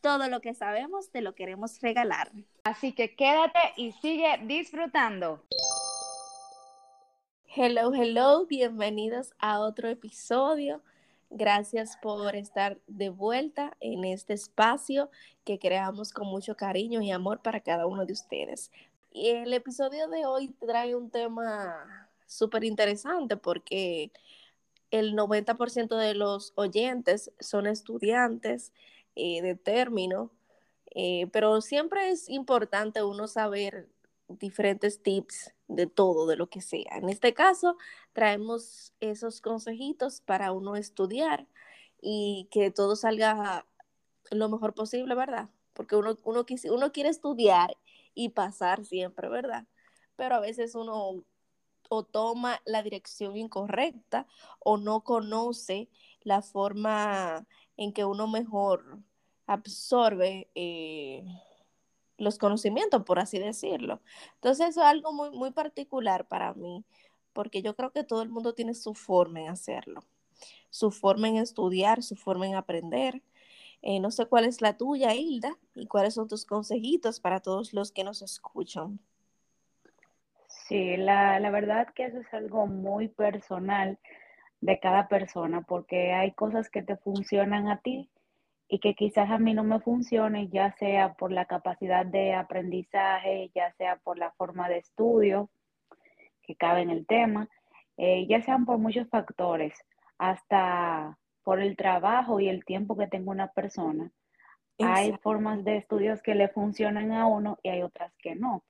[0.00, 2.30] Todo lo que sabemos te lo queremos regalar.
[2.64, 5.42] Así que quédate y sigue disfrutando.
[7.54, 10.82] Hello, hello, bienvenidos a otro episodio.
[11.30, 15.10] Gracias por estar de vuelta en este espacio
[15.44, 18.70] que creamos con mucho cariño y amor para cada uno de ustedes.
[19.12, 24.12] Y el episodio de hoy trae un tema súper interesante porque
[24.90, 28.72] el 90% de los oyentes son estudiantes
[29.16, 30.30] eh, de término,
[30.94, 33.88] eh, pero siempre es importante uno saber
[34.28, 36.96] diferentes tips de todo, de lo que sea.
[36.96, 37.76] En este caso,
[38.12, 41.46] traemos esos consejitos para uno estudiar
[42.00, 43.66] y que todo salga
[44.30, 45.50] lo mejor posible, ¿verdad?
[45.72, 47.76] Porque uno, uno, uno quiere estudiar
[48.14, 49.66] y pasar siempre, ¿verdad?
[50.16, 51.24] Pero a veces uno
[51.88, 54.26] o toma la dirección incorrecta
[54.58, 55.88] o no conoce
[56.22, 58.98] la forma en que uno mejor
[59.46, 61.24] absorbe eh,
[62.18, 64.00] los conocimientos, por así decirlo.
[64.34, 66.84] Entonces eso es algo muy, muy particular para mí,
[67.32, 70.02] porque yo creo que todo el mundo tiene su forma en hacerlo,
[70.70, 73.22] su forma en estudiar, su forma en aprender.
[73.82, 77.72] Eh, no sé cuál es la tuya, Hilda, y cuáles son tus consejitos para todos
[77.72, 78.98] los que nos escuchan.
[80.48, 83.98] Sí, la, la verdad que eso es algo muy personal
[84.60, 88.10] de cada persona, porque hay cosas que te funcionan a ti
[88.68, 93.50] y que quizás a mí no me funcione, ya sea por la capacidad de aprendizaje,
[93.54, 95.48] ya sea por la forma de estudio
[96.42, 97.48] que cabe en el tema,
[97.96, 99.74] eh, ya sean por muchos factores,
[100.18, 104.10] hasta por el trabajo y el tiempo que tenga una persona.
[104.78, 108.56] Hay formas de estudios que le funcionan a uno y hay otras que no.
[108.56, 108.64] O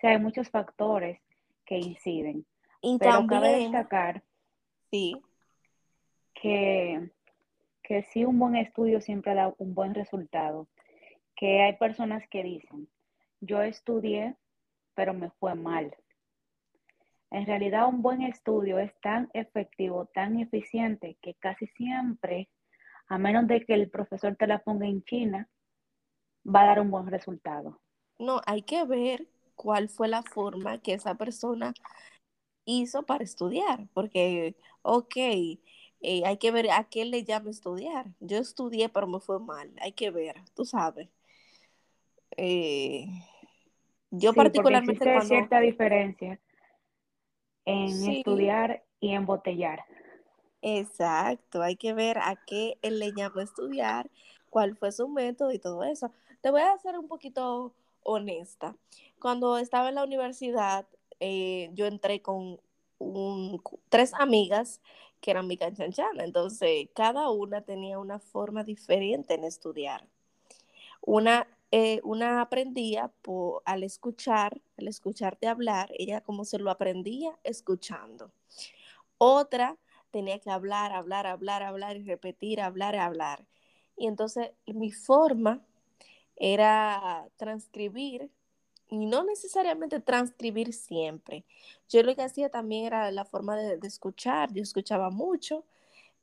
[0.00, 1.20] sea, hay muchos factores
[1.66, 2.46] que inciden.
[2.80, 4.22] Y Pero también, cabe destacar
[4.90, 5.20] sí.
[6.34, 7.10] que
[7.90, 10.68] que sí un buen estudio siempre da un buen resultado,
[11.34, 12.88] que hay personas que dicen,
[13.40, 14.36] yo estudié,
[14.94, 15.92] pero me fue mal.
[17.32, 22.48] En realidad un buen estudio es tan efectivo, tan eficiente, que casi siempre,
[23.08, 25.48] a menos de que el profesor te la ponga en China,
[26.46, 27.80] va a dar un buen resultado.
[28.20, 29.26] No, hay que ver
[29.56, 31.74] cuál fue la forma que esa persona
[32.64, 35.16] hizo para estudiar, porque, ok,
[36.00, 38.06] eh, hay que ver a qué le llama estudiar.
[38.20, 39.70] Yo estudié, pero me fue mal.
[39.80, 41.08] Hay que ver, tú sabes.
[42.36, 43.06] Eh,
[44.10, 45.24] yo particularmente cuando...
[45.24, 46.40] cierta diferencia
[47.64, 49.84] en estudiar y embotellar.
[50.62, 54.10] Exacto, hay que ver a qué él le llama estudiar,
[54.50, 56.12] cuál fue su método y todo eso.
[56.40, 58.76] Te voy a ser un poquito honesta.
[59.18, 60.86] Cuando estaba en la universidad,
[61.18, 62.60] eh, yo entré con
[63.88, 64.80] tres amigas
[65.20, 66.24] que eran mi canchanchana.
[66.24, 70.08] Entonces, cada una tenía una forma diferente en estudiar.
[71.02, 77.38] Una, eh, una aprendía por, al escuchar, al escucharte hablar, ella como se lo aprendía
[77.44, 78.32] escuchando.
[79.18, 79.76] Otra
[80.10, 83.46] tenía que hablar, hablar, hablar, hablar y repetir, hablar, hablar.
[83.96, 85.62] Y entonces mi forma
[86.36, 88.30] era transcribir
[88.90, 91.44] y no necesariamente transcribir siempre.
[91.88, 95.64] Yo lo que hacía también era la forma de, escuchar, yo escuchaba mucho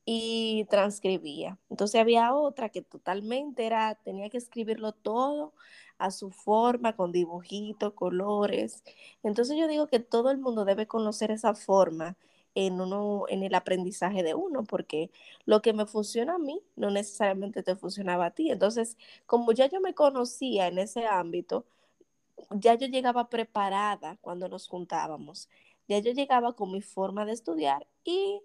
[0.06, 1.60] y transcribía.
[1.70, 5.54] Entonces había otra que totalmente era, tenía que escribirlo todo
[5.98, 8.84] a su forma, con dibujitos, colores.
[9.24, 12.18] Entonces yo digo que todo el mundo debe conocer esa forma
[12.56, 15.12] en, uno, en el aprendizaje de uno, porque
[15.46, 18.52] lo que me funciona a mí no necesariamente te funcionaba a ti.
[18.52, 21.66] Entonces, como ya yo me conocía en ese ámbito,
[22.52, 25.50] ya yo llegaba preparada cuando nos juntábamos.
[25.88, 28.42] Ya yo llegaba con mi forma de estudiar y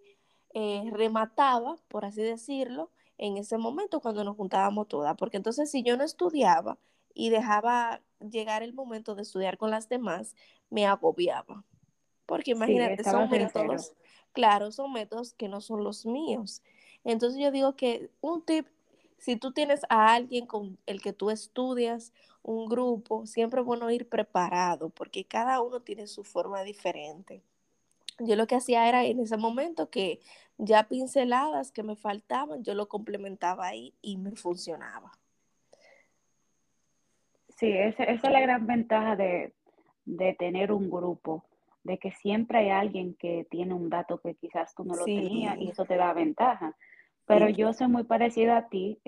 [0.55, 5.17] eh, remataba, por así decirlo, en ese momento cuando nos juntábamos todas.
[5.17, 6.79] Porque entonces si yo no estudiaba
[7.15, 10.35] y dejaba llegar el momento de estudiar con las demás,
[10.71, 11.65] me agobiaba.
[12.27, 13.93] Porque imagínate, son métodos,
[14.33, 16.63] claro, son métodos que no son los míos.
[17.05, 18.67] Entonces yo digo que un tip,
[19.23, 23.89] si tú tienes a alguien con el que tú estudias un grupo, siempre es bueno
[23.89, 27.41] ir preparado porque cada uno tiene su forma diferente.
[28.19, 30.19] Yo lo que hacía era en ese momento que
[30.59, 35.13] ya pinceladas que me faltaban, yo lo complementaba ahí y me funcionaba.
[37.49, 39.53] Sí, esa, es la gran ventaja de,
[40.05, 41.45] de tener un grupo,
[41.85, 45.57] de que siempre hay alguien que tiene un dato que quizás tú no lo tenías
[45.61, 46.75] y eso te da ventaja.
[47.27, 49.01] Pero yo soy muy parecida a ti,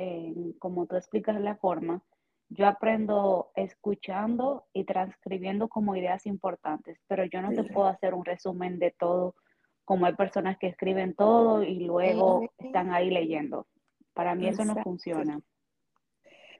[0.58, 2.02] como tú explicas la forma.
[2.49, 8.25] Yo aprendo escuchando y transcribiendo como ideas importantes, pero yo no te puedo hacer un
[8.25, 9.34] resumen de todo,
[9.84, 13.66] como hay personas que escriben todo y luego están ahí leyendo.
[14.12, 15.40] Para mí eso no funciona.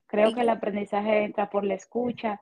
[0.07, 2.41] Creo que el aprendizaje entra por la escucha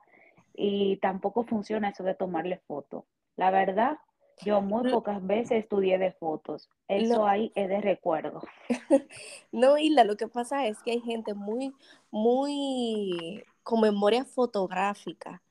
[0.53, 3.05] y tampoco funciona eso de tomarle foto.
[3.35, 3.97] La verdad,
[4.41, 6.69] yo muy pocas veces estudié de fotos.
[6.87, 8.41] Eso ahí es de recuerdo.
[9.51, 11.73] no, Hilda, lo que pasa es que hay gente muy,
[12.11, 15.41] muy con memoria fotográfica.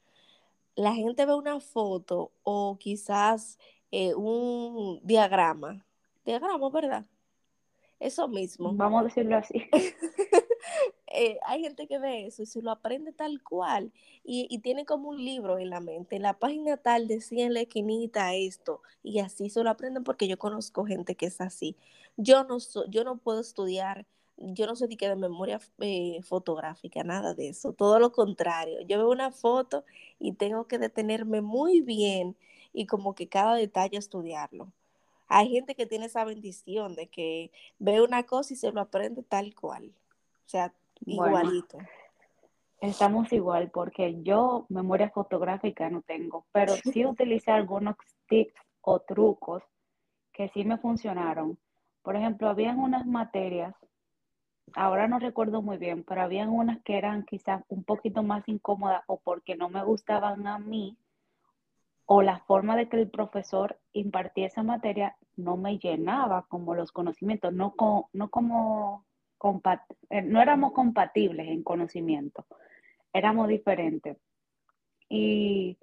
[0.75, 3.59] La gente ve una foto o quizás
[3.91, 5.85] eh, un diagrama.
[6.25, 7.05] Diagrama, ¿verdad?
[8.01, 8.73] Eso mismo.
[8.75, 9.69] Vamos a decirlo así.
[11.15, 13.93] Eh, hay gente que ve eso y se lo aprende tal cual
[14.25, 16.19] y, tiene como un libro en la mente.
[16.19, 20.39] la página tal decía en la esquinita esto y así se lo aprenden porque yo
[20.39, 21.77] conozco gente que es así.
[22.17, 24.07] Yo no, yo no puedo estudiar,
[24.39, 27.73] yo no soy de, de memoria eh, fotográfica, nada de eso.
[27.75, 28.81] Todo lo contrario.
[28.83, 29.85] Yo veo una foto
[30.19, 32.37] y tengo que detenerme muy bien
[32.73, 34.73] y como que cada detalle estudiarlo.
[35.29, 39.23] Hay gente que tiene esa bendición de que ve una cosa y se lo aprende
[39.23, 39.93] tal cual.
[40.47, 41.79] O sea, igualito.
[42.81, 47.97] estamos igual porque yo memoria fotográfica no tengo, pero sí utilicé algunos
[48.29, 49.63] tips o trucos
[50.33, 51.59] que sí me funcionaron.
[52.03, 53.75] Por ejemplo, habían unas materias,
[54.75, 59.03] ahora no recuerdo muy bien, pero habían unas que eran quizás un poquito más incómodas
[59.07, 60.97] o porque no me gustaban a mí
[62.07, 66.93] o la forma de que el profesor impartía esa materia no me llenaba como los
[66.93, 67.75] conocimientos, no,
[68.13, 69.07] no como
[70.25, 72.47] no éramos compatibles en conocimiento,
[73.13, 74.17] éramos diferentes.
[75.09, 75.79] Y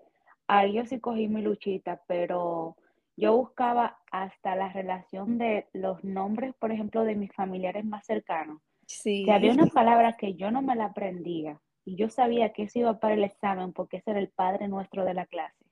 [0.48, 2.78] ahí yo sí cogí mi luchita, pero
[3.16, 8.62] yo buscaba hasta la relación de los nombres, por ejemplo, de mis familiares más cercanos.
[8.86, 9.24] Sí.
[9.26, 12.80] Que había una palabra que yo no me la aprendía y yo sabía que eso
[12.80, 15.66] iba para el examen porque ese era el padre nuestro de la clase.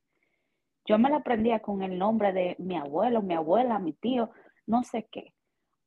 [0.86, 4.30] Yo me la aprendía con el nombre de mi abuelo, mi abuela, mi tío,
[4.66, 5.34] no sé qué,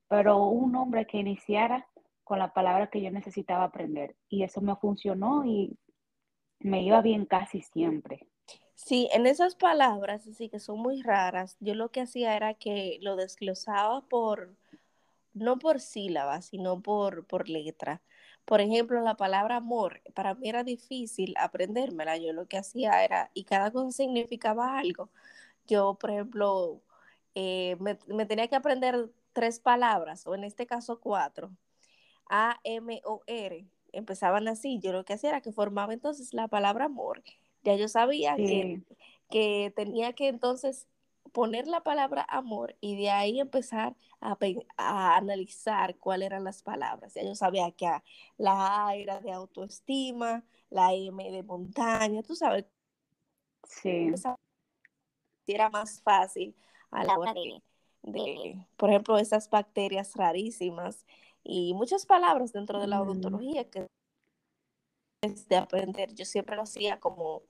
[0.09, 1.87] pero un nombre que iniciara
[2.31, 4.15] con la palabra que yo necesitaba aprender.
[4.29, 5.77] Y eso me funcionó y
[6.61, 8.29] me iba bien casi siempre.
[8.77, 12.99] Sí, en esas palabras, así que son muy raras, yo lo que hacía era que
[13.03, 14.55] lo desglosaba por,
[15.35, 18.01] no por sílabas, sino por, por letra.
[18.45, 22.17] Por ejemplo, la palabra amor, para mí era difícil aprendérmela.
[22.17, 25.11] Yo lo que hacía era, y cada cosa significaba algo.
[25.67, 26.81] Yo, por ejemplo,
[27.35, 31.51] eh, me, me tenía que aprender tres palabras, o en este caso cuatro,
[32.31, 33.67] a-M-O-R.
[33.93, 34.79] Empezaban así.
[34.79, 37.23] Yo lo que hacía era que formaba entonces la palabra amor.
[37.63, 38.83] Ya yo sabía que,
[39.29, 40.89] que tenía que entonces
[41.33, 44.39] poner la palabra amor y de ahí empezar a,
[44.77, 47.15] a, analizar cuáles eran las palabras.
[47.15, 47.87] Ya yo sabía que
[48.39, 52.65] la A era de autoestima, la M de montaña, tú sabes.
[53.65, 54.13] Sí.
[55.47, 56.55] Era más fácil
[56.91, 57.63] a la hora de,
[58.03, 61.05] de, por ejemplo, esas bacterias rarísimas
[61.43, 63.03] y muchas palabras dentro de la mm.
[63.03, 63.87] odontología que
[65.23, 66.15] es de aprender.
[66.15, 67.43] Yo siempre lo hacía como,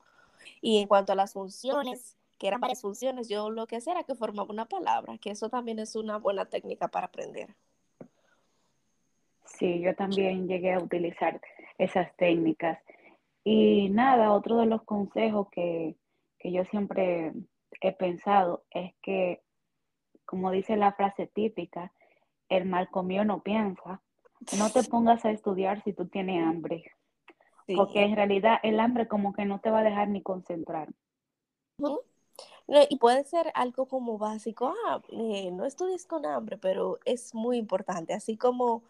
[0.60, 4.04] y en cuanto a las funciones, que eran varias funciones, yo lo que hacía era
[4.04, 7.54] que formaba una palabra, que eso también es una buena técnica para aprender.
[9.44, 11.40] Sí, yo también llegué a utilizar
[11.76, 12.78] esas técnicas.
[13.44, 15.96] Y nada, otro de los consejos que,
[16.38, 17.32] que yo siempre
[17.80, 19.42] he pensado es que,
[20.24, 21.92] como dice la frase típica,
[22.50, 24.02] el mal comió no piensa.
[24.58, 26.84] No te pongas a estudiar si tú tienes hambre.
[27.74, 30.88] Porque en realidad el hambre como que no te va a dejar ni concentrar.
[32.88, 37.58] y puede ser algo como básico, ah, eh, no estudies con hambre, pero es muy
[37.58, 38.82] importante, así como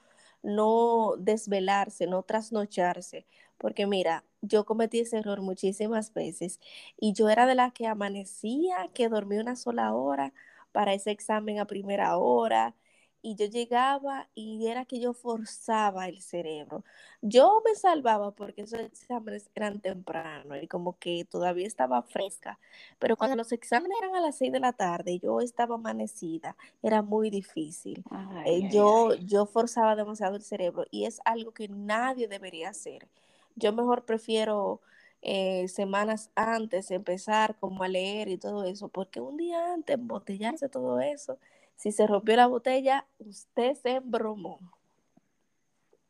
[0.42, 3.26] no desvelarse, no trasnocharse,
[3.58, 6.60] porque mira, yo cometí ese error muchísimas veces
[6.98, 10.32] y yo era de la que amanecía, que dormí una sola hora
[10.72, 12.74] para ese examen a primera hora
[13.22, 16.84] y yo llegaba y era que yo forzaba el cerebro.
[17.20, 22.58] Yo me salvaba porque esos exámenes eran temprano y como que todavía estaba fresca,
[22.98, 27.02] pero cuando los exámenes eran a las 6 de la tarde yo estaba amanecida, era
[27.02, 28.02] muy difícil.
[28.46, 33.08] Eh, yo, yo forzaba demasiado el cerebro y es algo que nadie debería hacer.
[33.56, 34.80] Yo mejor prefiero
[35.22, 40.68] eh, semanas antes empezar como a leer y todo eso, porque un día antes embotellarse
[40.70, 41.38] todo eso
[41.80, 44.58] si se rompió la botella, usted se embromó.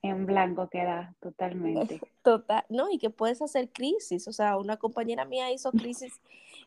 [0.02, 2.00] En blanco queda totalmente.
[2.24, 4.26] Total, no, y que puedes hacer crisis.
[4.26, 6.20] O sea, una compañera mía hizo crisis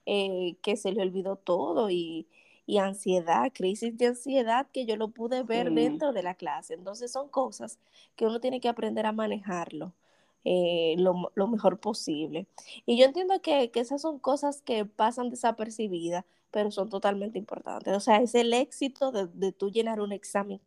[0.06, 2.28] eh, que se le olvidó todo y,
[2.66, 6.74] y, ansiedad, crisis de ansiedad que yo lo pude ver dentro de la clase.
[6.74, 7.80] Entonces son cosas
[8.16, 9.92] que uno tiene que aprender a manejarlo.
[10.46, 12.48] Eh, lo, lo, mejor posible.
[12.86, 17.94] Y yo entiendo que, que, esas son cosas que pasan desapercibidas, pero son totalmente importantes.
[17.94, 20.62] O sea, es el éxito de, de tú llenar un examen.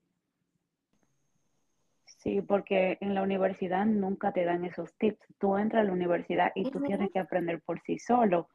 [2.04, 5.24] Sí, porque en la universidad nunca te dan esos tips.
[5.38, 8.48] Tú entras a la universidad y tú tienes que aprender por sí solo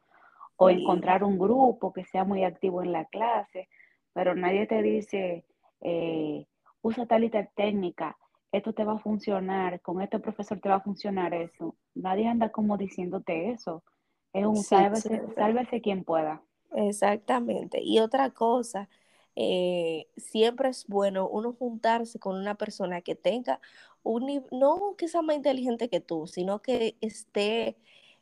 [0.56, 3.68] o encontrar un grupo que sea muy activo en la clase,
[4.12, 5.44] pero nadie te dice,
[5.80, 6.46] eh,
[6.82, 8.16] usa tal y tal técnica,
[8.52, 11.74] esto te va a funcionar, con este profesor te va a funcionar eso.
[11.94, 13.82] Nadie anda como diciéndote eso.
[14.32, 16.42] Es un sálvese, quien pueda.
[16.74, 17.80] Exactamente.
[17.82, 18.88] Y otra cosa,
[19.36, 23.60] eh, siempre es bueno uno juntarse con una persona que tenga
[24.02, 27.76] un, no que sea más inteligente que tú, sino que esté,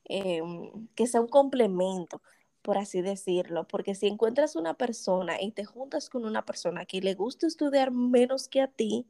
[0.04, 2.20] em, que sea un complemento,
[2.62, 7.00] por así decirlo, porque si encuentras una persona y te juntas con una persona que
[7.00, 9.06] le gusta estudiar menos que a ti,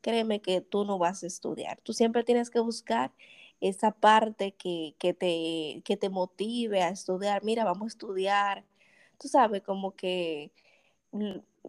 [0.00, 1.80] créeme que tú no vas a estudiar.
[1.82, 3.12] Tú siempre tienes que buscar
[3.60, 7.42] esa parte que, te, que te motive a estudiar.
[7.44, 8.64] Mira, vamos a estudiar.
[9.24, 10.52] Tú sabes, como que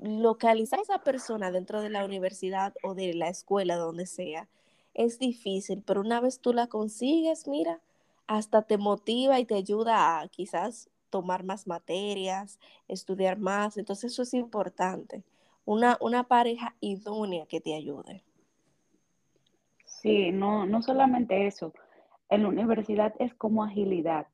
[0.03, 4.50] localizar a esa persona dentro de la universidad o de la escuela, donde sea,
[4.93, 7.79] es difícil, pero una vez tú la consigues, mira,
[8.27, 12.59] hasta te motiva y te ayuda a quizás tomar más materias,
[12.89, 13.77] estudiar más.
[13.77, 15.24] Entonces eso es importante
[15.63, 18.21] una, una pareja idónea que te ayude.
[19.85, 21.71] Sí, no, no solamente eso.
[22.29, 24.27] En la universidad es como agilidad.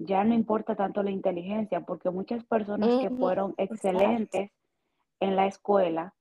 [0.00, 4.50] Ya no importa tanto la inteligencia, porque muchas personas que fueron excelentes
[5.20, 6.14] en la escuela,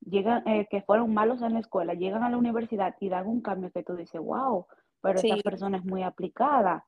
[0.00, 3.40] llegan, eh, que fueron malos en la escuela, llegan a la universidad y dan un
[3.40, 4.66] cambio que tú dices, wow,
[5.00, 6.86] pero esa persona es muy aplicada.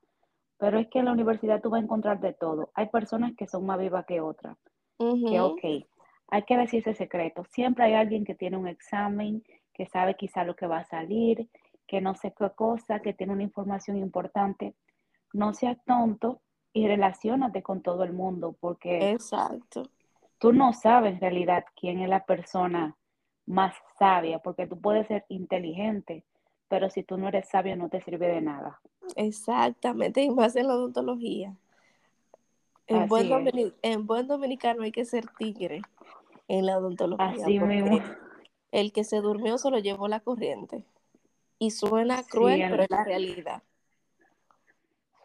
[0.57, 2.71] Pero es que en la universidad tú vas a encontrar de todo.
[2.73, 4.57] Hay personas que son más vivas que otras.
[4.97, 5.85] Que ok,
[6.29, 7.43] hay que decir ese secreto.
[7.45, 11.47] Siempre hay alguien que tiene un examen, que sabe quizá lo que va a salir,
[11.85, 14.73] que no sé qué cosa, que tiene una información importante.
[15.33, 16.41] No seas tonto
[16.73, 19.83] y relacionate con todo el mundo, porque Exacto.
[20.37, 22.95] tú no sabes en realidad quién es la persona
[23.45, 26.23] más sabia, porque tú puedes ser inteligente,
[26.67, 28.79] pero si tú no eres sabio no te sirve de nada.
[29.15, 31.55] Exactamente, y más en la odontología.
[32.87, 33.27] En buen,
[33.81, 35.81] en buen, dominicano hay que ser tigre
[36.47, 37.27] en la odontología.
[37.27, 37.99] Así mismo.
[38.71, 40.85] El que se durmió se lo llevó la corriente.
[41.59, 43.63] Y suena cruel, pero es la realidad.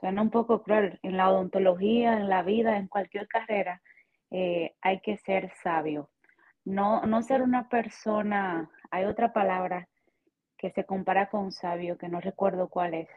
[0.03, 0.99] Suena un poco cruel.
[1.05, 3.81] En la odontología, en la vida, en cualquier carrera,
[4.33, 6.11] eh, hay que ser sabio.
[6.65, 9.89] No, no ser una persona, hay otra palabra
[10.59, 13.09] que se compara con sabio, que no recuerdo cuál es.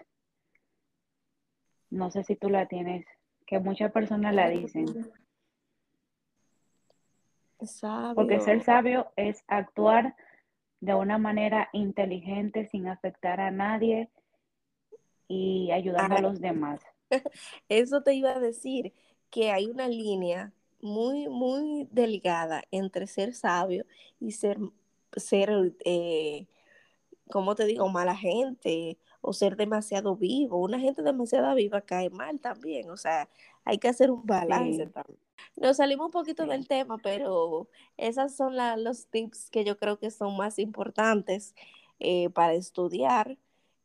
[1.90, 3.04] No sé si tú la tienes,
[3.48, 4.86] que muchas personas la dicen.
[8.14, 10.16] Porque ser sabio es actuar
[10.82, 14.12] de una manera inteligente sin afectar a nadie
[15.28, 16.82] y ayudando a los demás.
[17.70, 18.94] Eso te iba a decir,
[19.30, 23.86] que hay una línea muy, muy delgada entre ser sabio
[24.20, 24.60] y ser,
[25.18, 26.48] ser eh,
[27.30, 30.62] ¿cómo te digo?, mala gente o ser demasiado vivo.
[30.62, 33.28] Una gente demasiado viva cae mal también, o sea,
[33.66, 35.20] hay que hacer un balance también.
[35.58, 37.68] Nos salimos un poquito del tema, pero
[37.98, 41.56] esas son los tips que yo creo que son más importantes
[42.00, 43.38] eh, para estudiar.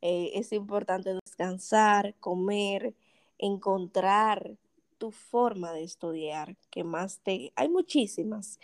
[0.02, 2.95] Eh, es importante descansar, comer,
[3.38, 4.57] encontrar
[4.99, 7.52] tu forma de estudiar, que más te...
[7.57, 8.59] Hay muchísimas.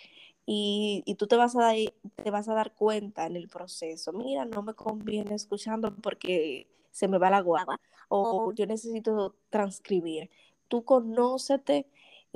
[0.47, 1.76] Y, y, tú te vas, a dar,
[2.23, 7.09] te vas a dar cuenta en el proceso, mira, no me conviene escuchando porque se
[7.09, 10.31] me va la guava o yo necesito transcribir.
[10.69, 11.87] Tú conócete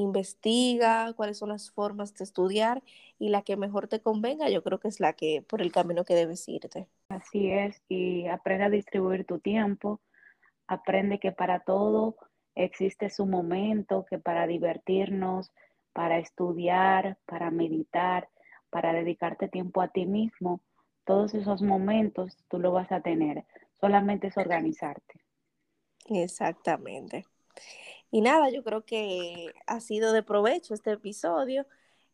[0.01, 2.83] investiga cuáles son las formas de estudiar
[3.19, 6.05] y la que mejor te convenga, yo creo que es la que por el camino
[6.05, 6.89] que debes irte.
[7.09, 10.01] Así es, y aprende a distribuir tu tiempo,
[10.67, 12.17] aprende que para todo
[12.55, 15.51] existe su momento, que para divertirnos,
[15.93, 18.29] para estudiar, para meditar,
[18.71, 20.61] para dedicarte tiempo a ti mismo,
[21.05, 23.45] todos esos momentos tú lo vas a tener,
[23.81, 25.21] solamente es organizarte.
[26.07, 27.27] Exactamente.
[28.11, 31.67] Y nada, yo creo que ha sido de provecho este episodio.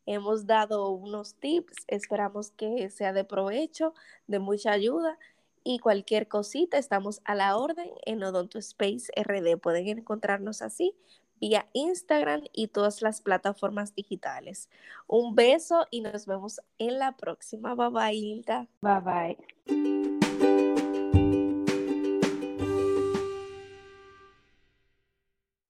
[0.05, 3.95] Hemos dado unos tips, esperamos que sea de provecho,
[4.27, 5.19] de mucha ayuda.
[5.65, 9.59] Y cualquier cosita, estamos a la orden en Odonto Space RD.
[9.59, 10.95] Pueden encontrarnos así
[11.41, 14.71] vía Instagram y todas las plataformas digitales.
[15.07, 17.75] Un beso y nos vemos en la próxima.
[17.75, 18.69] Bye bye, Hilda.
[18.81, 19.37] Bye
[19.67, 20.36] bye.